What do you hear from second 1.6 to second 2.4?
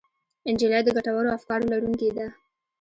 لرونکې ده.